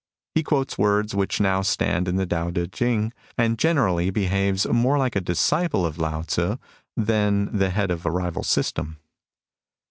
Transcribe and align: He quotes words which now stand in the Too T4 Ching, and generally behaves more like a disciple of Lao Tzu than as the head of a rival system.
He 0.33 0.41
quotes 0.41 0.79
words 0.79 1.13
which 1.13 1.39
now 1.39 1.61
stand 1.61 2.07
in 2.07 2.15
the 2.15 2.25
Too 2.25 2.35
T4 2.65 2.71
Ching, 2.73 3.13
and 3.37 3.59
generally 3.59 4.09
behaves 4.09 4.65
more 4.65 4.97
like 4.97 5.15
a 5.15 5.21
disciple 5.21 5.85
of 5.85 5.99
Lao 5.99 6.23
Tzu 6.23 6.57
than 6.97 7.49
as 7.49 7.59
the 7.59 7.69
head 7.69 7.91
of 7.91 8.03
a 8.07 8.09
rival 8.09 8.41
system. 8.43 8.97